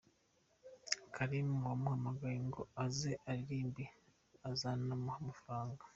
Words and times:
Karim 1.13 1.49
wamuhamagaye 1.67 2.37
ngo 2.47 2.61
aze 2.83 3.11
aririmbe 3.31 3.83
azanamuha 4.49 5.17
amafaranga. 5.21 5.83